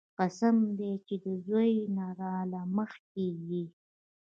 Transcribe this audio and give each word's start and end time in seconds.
قسم 0.19 0.55
دې 0.77 0.91
چې 1.05 1.15
د 1.23 1.25
زوى 1.45 1.71
نه 1.95 2.05
راله 2.19 2.61
مخكې 2.77 3.27
يې. 3.49 3.63